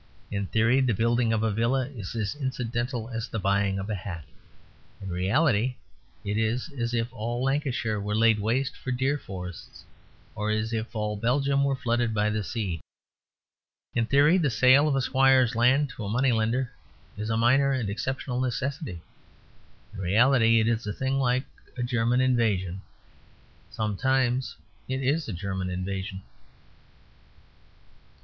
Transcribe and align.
In 0.31 0.47
theory 0.47 0.81
the 0.81 0.95
building 0.95 1.31
of 1.31 1.43
a 1.43 1.51
villa 1.51 1.87
is 1.87 2.15
as 2.15 2.33
incidental 2.33 3.11
as 3.11 3.27
the 3.27 3.37
buying 3.37 3.77
of 3.77 3.87
a 3.87 3.93
hat. 3.93 4.23
In 4.99 5.09
reality 5.09 5.75
it 6.25 6.39
is 6.39 6.73
as 6.75 6.95
if 6.95 7.13
all 7.13 7.43
Lancashire 7.43 7.99
were 8.01 8.15
laid 8.15 8.39
waste 8.39 8.75
for 8.75 8.89
deer 8.91 9.19
forests; 9.19 9.85
or 10.33 10.49
as 10.49 10.73
if 10.73 10.95
all 10.95 11.15
Belgium 11.15 11.63
were 11.63 11.75
flooded 11.75 12.15
by 12.15 12.31
the 12.31 12.43
sea. 12.43 12.81
In 13.93 14.07
theory 14.07 14.39
the 14.39 14.49
sale 14.49 14.87
of 14.87 14.95
a 14.95 15.01
squire's 15.03 15.53
land 15.53 15.89
to 15.89 16.03
a 16.05 16.09
moneylender 16.09 16.71
is 17.15 17.29
a 17.29 17.37
minor 17.37 17.71
and 17.71 17.87
exceptional 17.87 18.39
necessity. 18.41 19.01
In 19.93 19.99
reality 19.99 20.59
it 20.59 20.67
is 20.67 20.87
a 20.87 20.93
thing 20.93 21.19
like 21.19 21.45
a 21.77 21.83
German 21.83 22.21
invasion. 22.21 22.81
Sometimes 23.69 24.55
it 24.89 25.03
is 25.03 25.27
a 25.29 25.33
German 25.33 25.69
invasion. 25.69 26.23